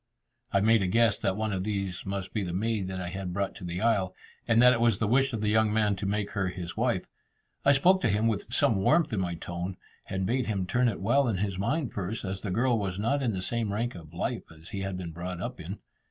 [0.51, 3.33] I made a guess that one of these must be the maid that I had
[3.33, 4.15] brought to the isle,
[4.47, 7.05] and that it was the wish of the young man to make her his wife.
[7.63, 9.77] I spoke to him with some warmth in my tone,
[10.09, 13.21] and bade him turn it well in his mind first, as the girl was not
[13.21, 15.77] in the same rank of life as he had been brought up in.